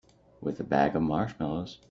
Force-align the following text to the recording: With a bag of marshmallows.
With 0.41 0.59
a 0.59 0.63
bag 0.63 0.95
of 0.95 1.03
marshmallows. 1.03 1.77